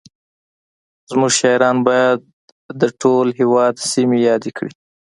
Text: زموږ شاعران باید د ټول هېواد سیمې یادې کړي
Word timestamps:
زموږ 1.11 1.31
شاعران 1.39 1.77
باید 1.87 2.19
د 2.81 2.83
ټول 3.01 3.27
هېواد 3.39 3.75
سیمې 3.91 4.17
یادې 4.29 4.51
کړي 4.57 4.71